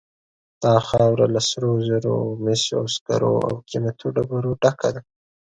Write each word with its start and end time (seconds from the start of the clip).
دا 0.63 0.75
خاوره 0.87 1.27
له 1.35 1.41
سرو 1.49 1.73
زرو، 1.87 2.17
مسو، 2.43 2.79
سکرو 2.95 3.33
او 3.47 3.53
قیمتي 3.69 4.07
ډبرو 4.15 4.51
ډکه 4.61 4.89
ده. 4.95 5.01